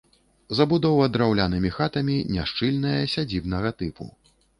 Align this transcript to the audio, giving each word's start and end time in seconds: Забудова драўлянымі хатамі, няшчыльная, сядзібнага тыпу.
Забудова 0.59 1.09
драўлянымі 1.17 1.71
хатамі, 1.75 2.15
няшчыльная, 2.37 2.95
сядзібнага 3.13 3.69
тыпу. 3.83 4.09